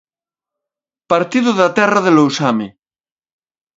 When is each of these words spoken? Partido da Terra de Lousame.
Partido 1.11 1.51
da 1.59 1.69
Terra 1.77 1.99
de 2.05 2.11
Lousame. 2.17 2.67